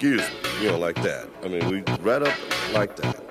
[0.00, 1.28] excuse me, you know, like that.
[1.44, 2.34] I mean, we right up
[2.72, 3.29] like that.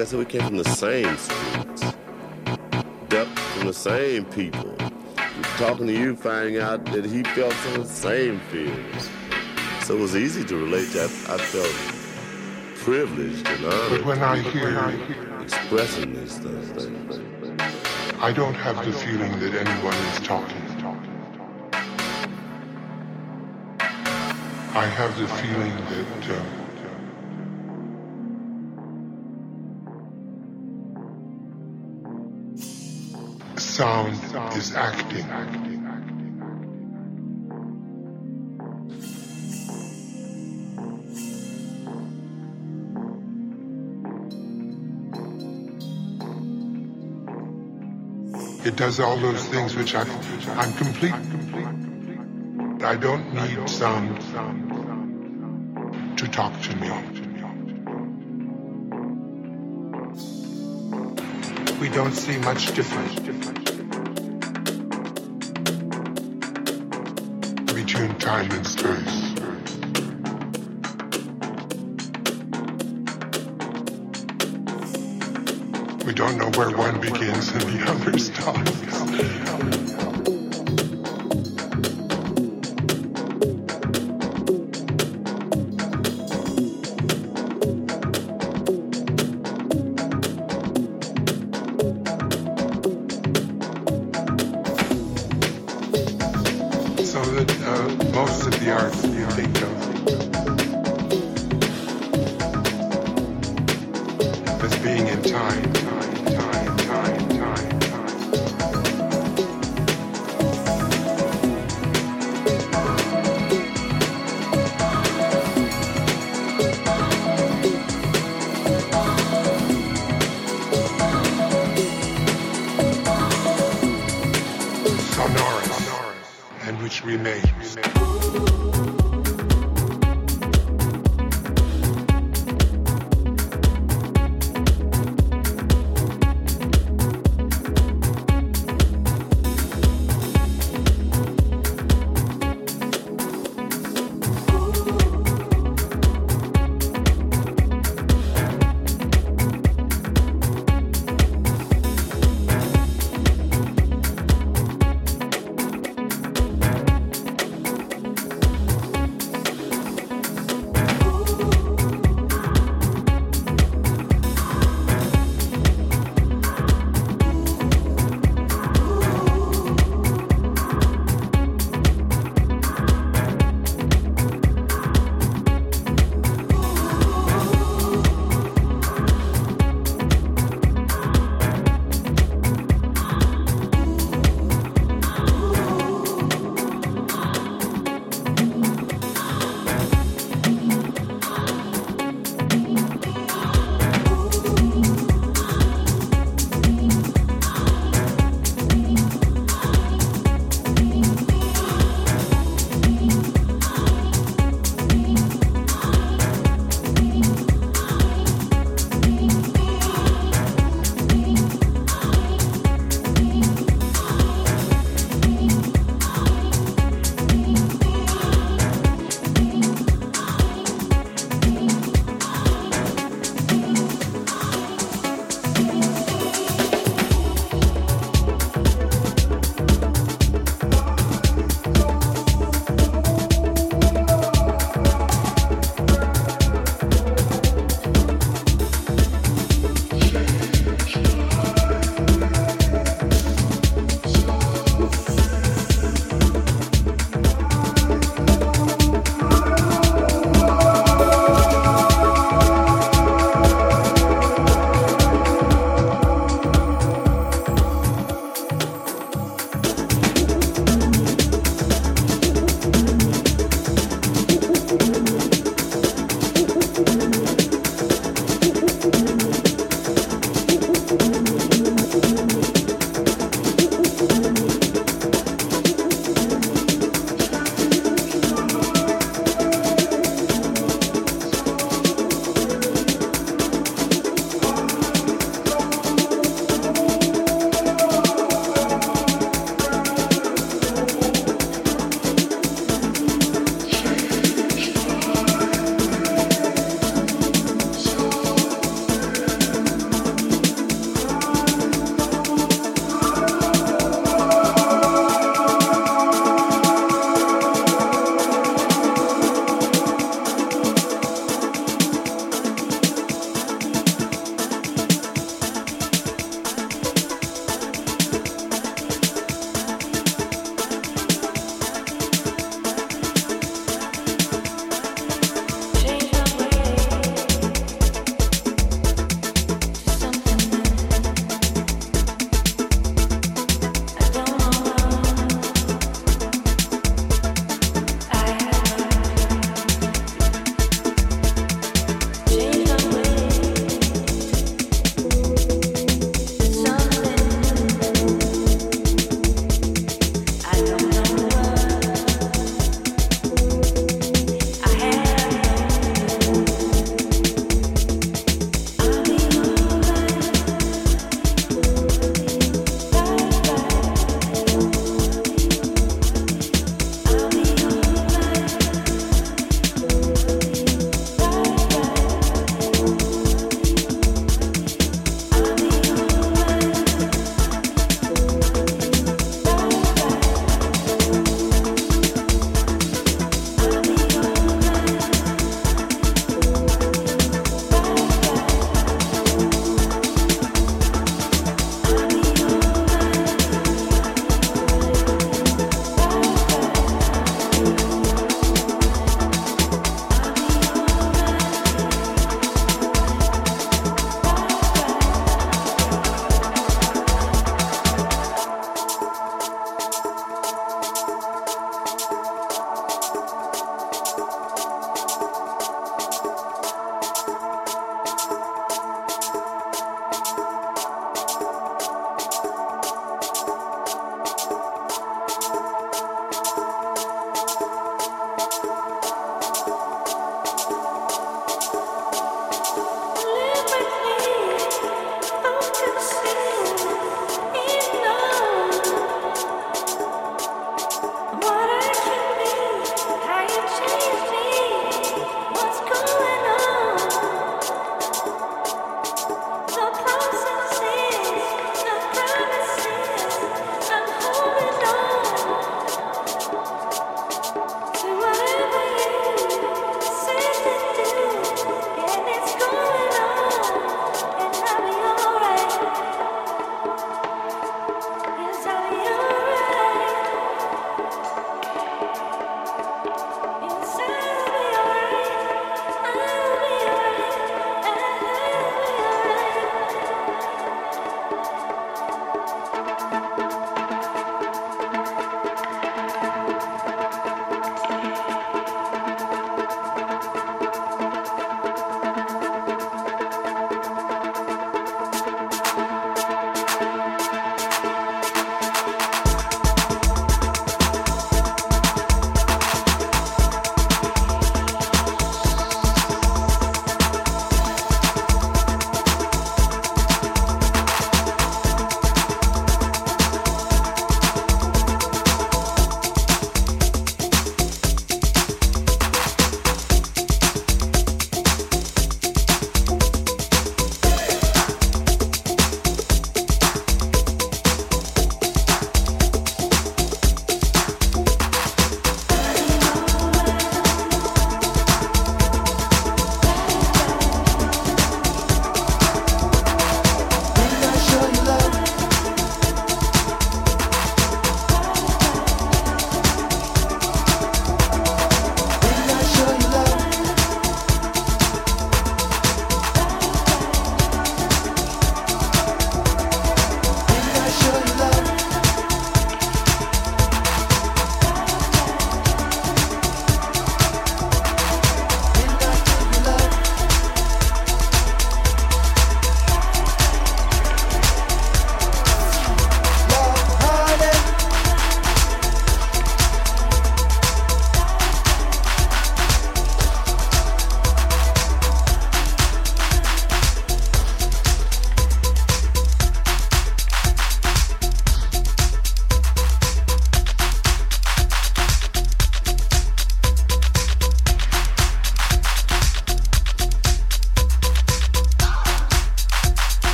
[0.00, 1.82] Like I said, we came from the same streets,
[3.10, 4.74] ducked from the same people.
[5.58, 9.10] Talking to you, finding out that he felt some of the same feelings.
[9.82, 11.02] So it was easy to relate to.
[11.02, 13.90] I, I felt privileged and honored.
[13.90, 17.20] But when I hear expressing these things,
[18.20, 20.56] I don't have the feeling that anyone is talking.
[24.72, 26.38] I have the feeling that.
[26.38, 26.59] Uh,
[33.80, 34.12] sound
[34.58, 35.24] is acting.
[48.66, 50.02] It does all those things which I,
[50.58, 51.14] I'm complete.
[52.84, 54.20] I don't need sound
[56.18, 56.90] to talk to me.
[61.80, 63.59] We don't see much difference.
[68.30, 69.34] silent space.
[76.06, 79.39] We don't know where one begins and the other stops.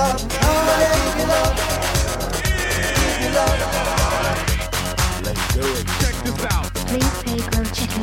[0.00, 0.24] Let's
[5.52, 5.86] do it.
[6.00, 6.72] Check this out.
[6.88, 8.02] Please take our chicken.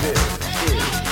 [0.00, 0.18] This
[0.72, 1.11] is.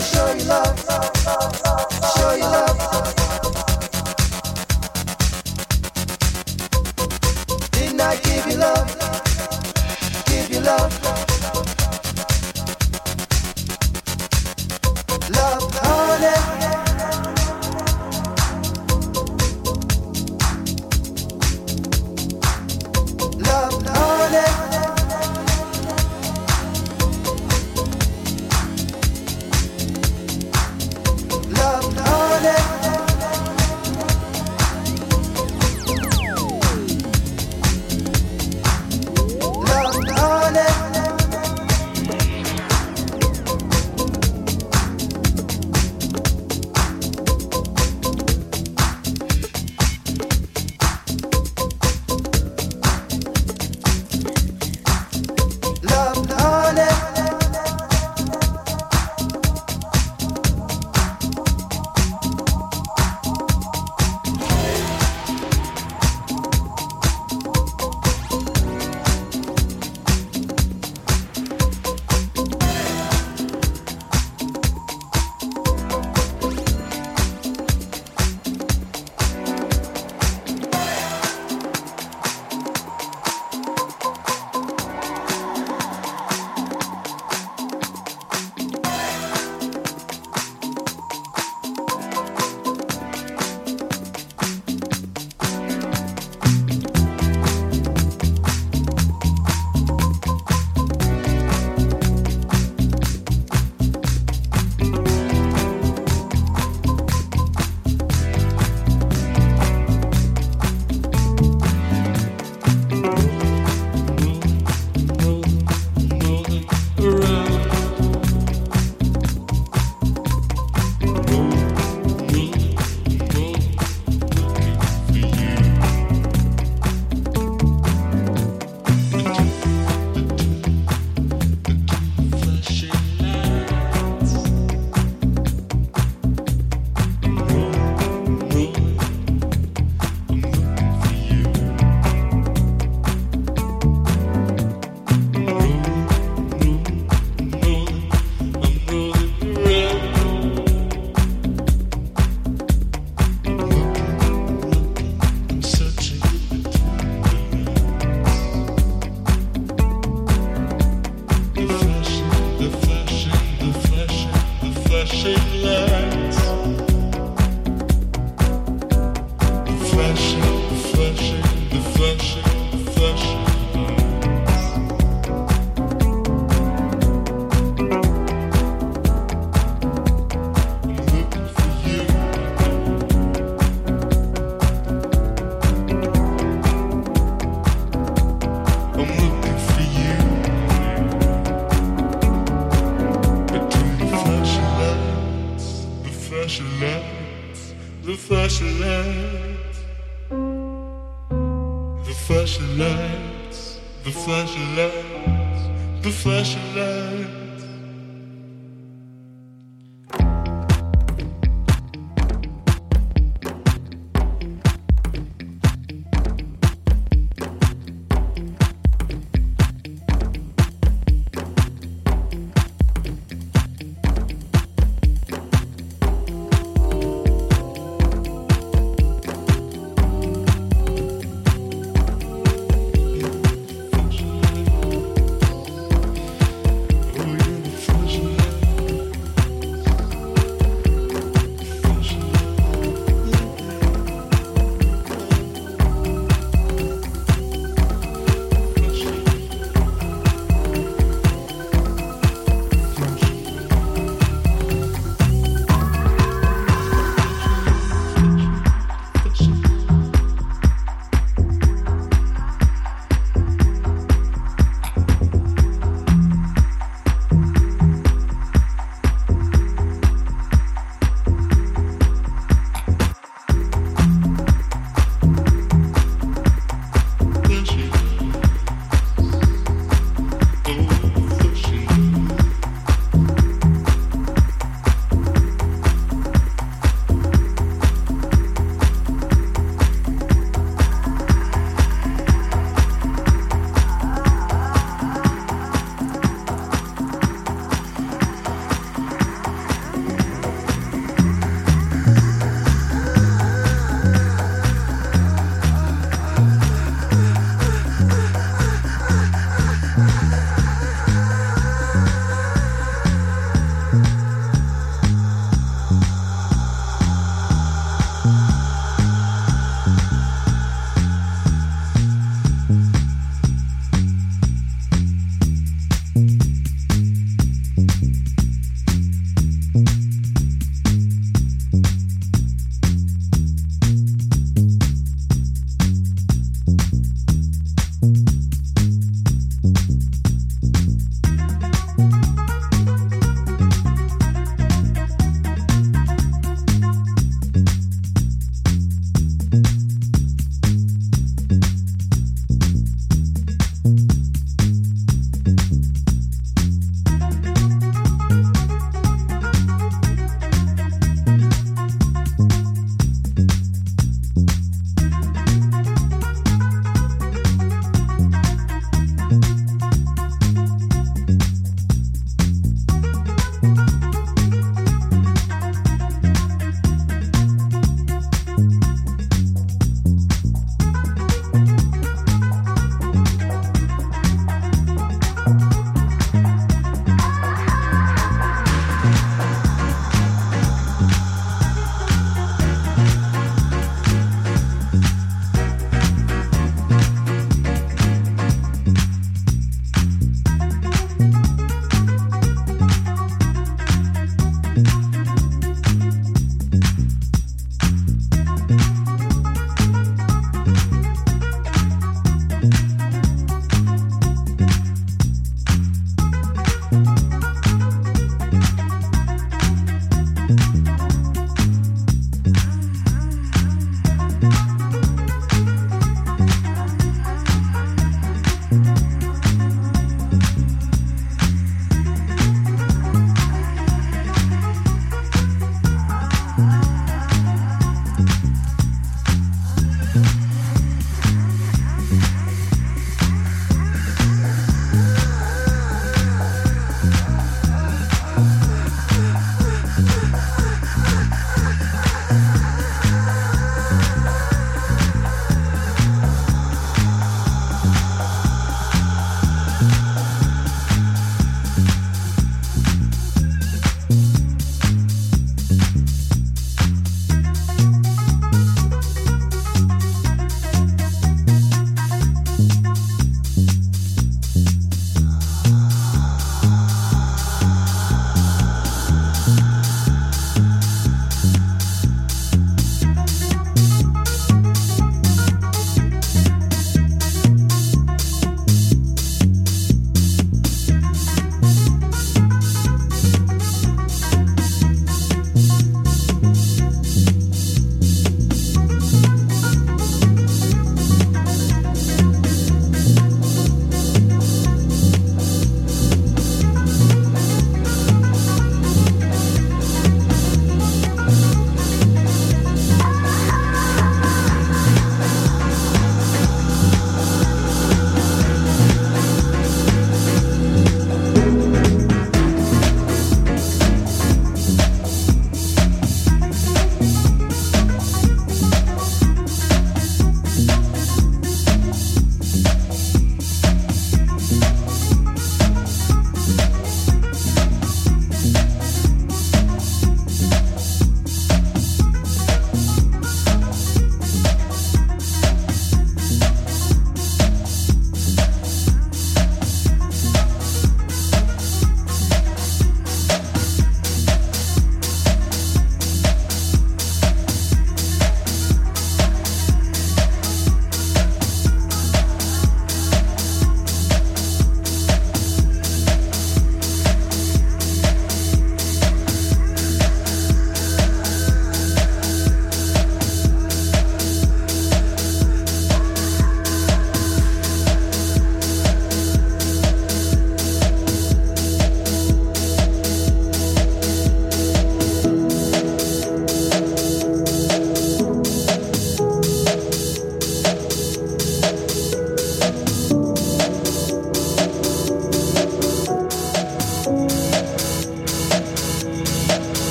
[0.00, 0.78] show you love,
[2.16, 3.17] show you love.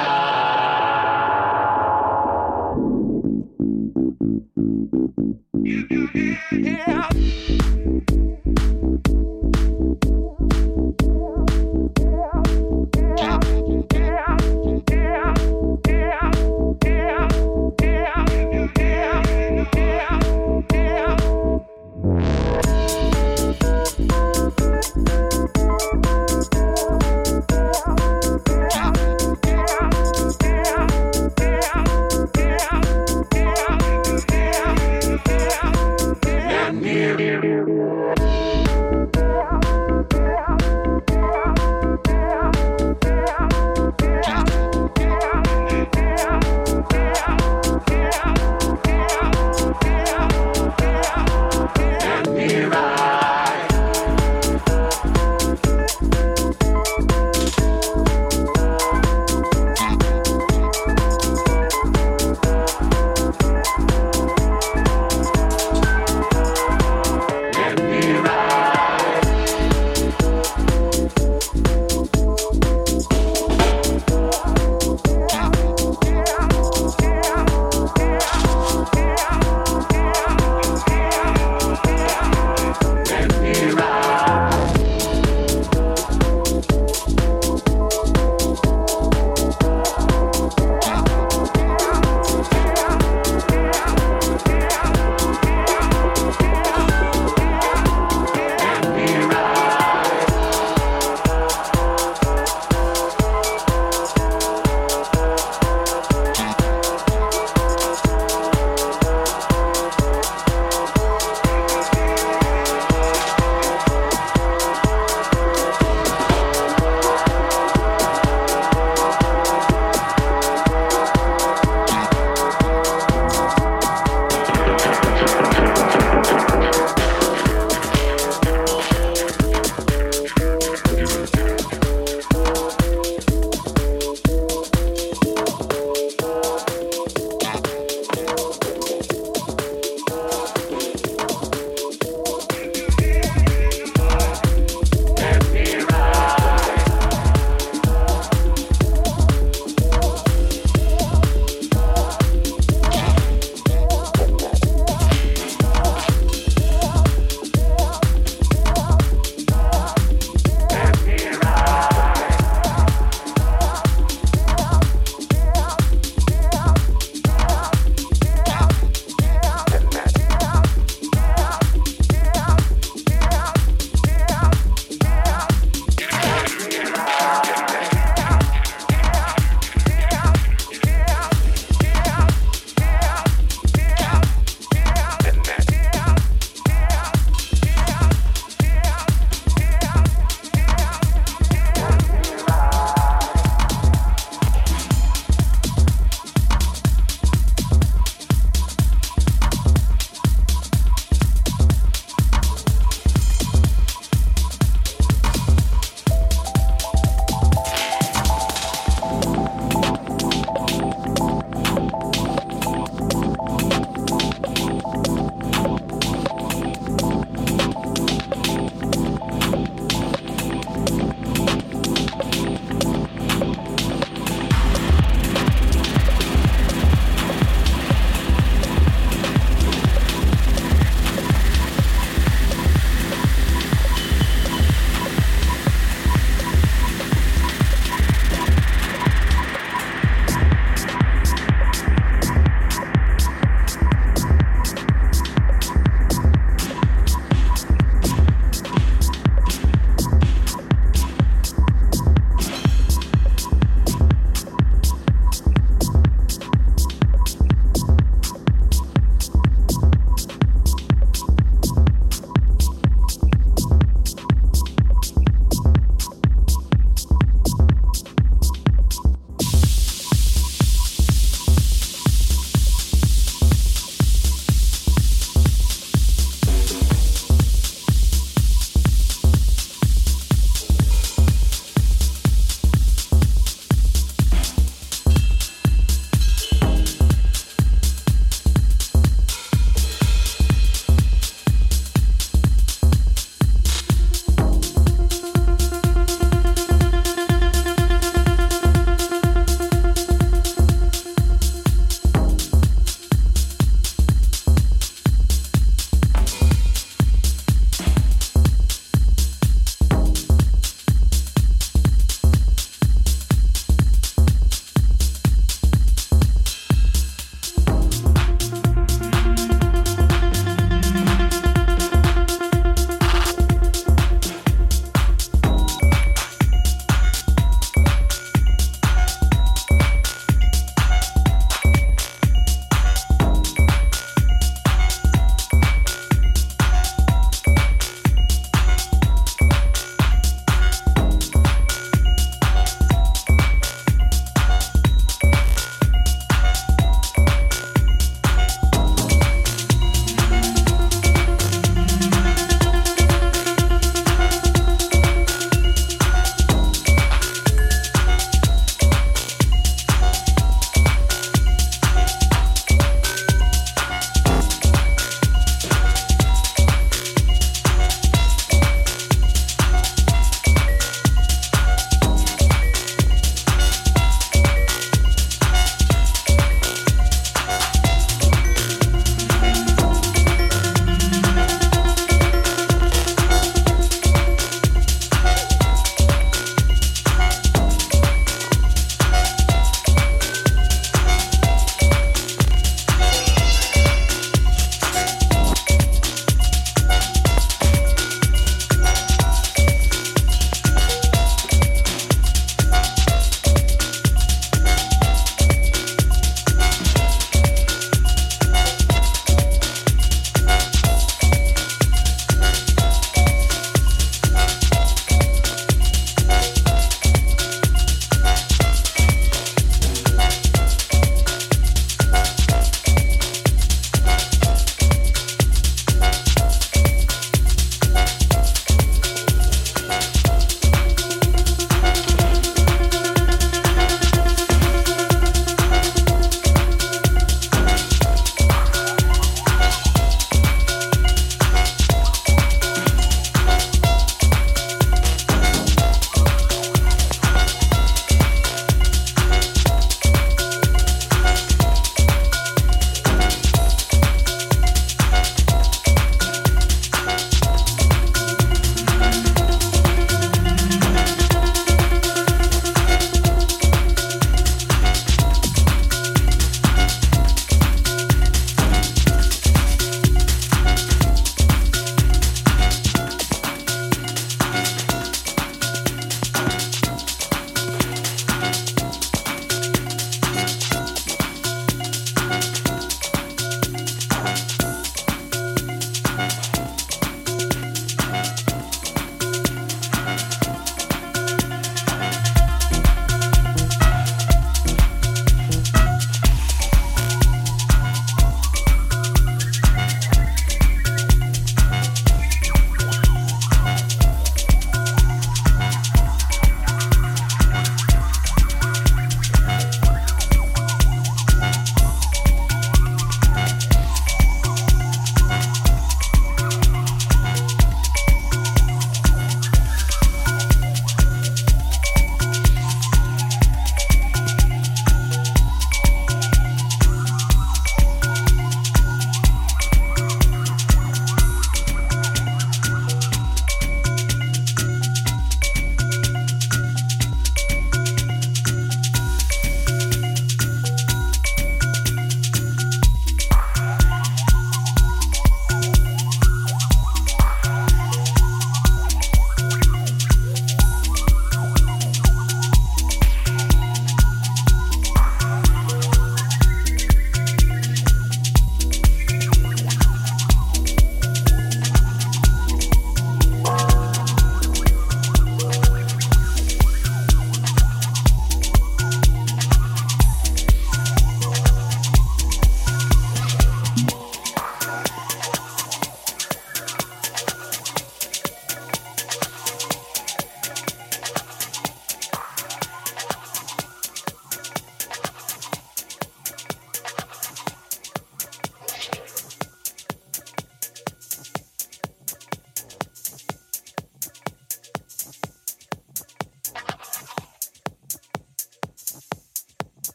[6.51, 8.24] Yeah.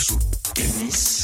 [0.00, 0.18] sexo,
[0.54, 1.19] tenis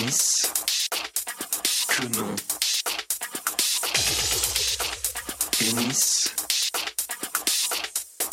[0.00, 0.06] Que
[2.16, 2.34] non.
[5.60, 6.32] Ennis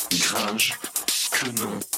[0.09, 0.80] Grange
[1.30, 1.97] que non.